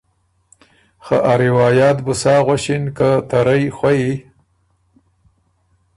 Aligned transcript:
خه 1.05 1.17
ا 1.31 1.33
روایات 1.45 1.97
بُو 2.05 2.13
سا 2.21 2.35
غؤݭِن 2.45 2.83
که 2.97 3.09
ته 3.29 3.37
رئ 3.45 3.65
خوئ 3.77 4.03